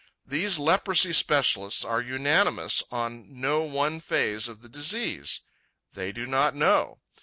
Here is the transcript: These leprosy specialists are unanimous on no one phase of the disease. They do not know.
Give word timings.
These 0.25 0.57
leprosy 0.57 1.13
specialists 1.13 1.85
are 1.85 2.01
unanimous 2.01 2.81
on 2.89 3.39
no 3.39 3.61
one 3.61 3.99
phase 3.99 4.47
of 4.47 4.63
the 4.63 4.67
disease. 4.69 5.41
They 5.93 6.11
do 6.11 6.25
not 6.25 6.55
know. 6.55 7.01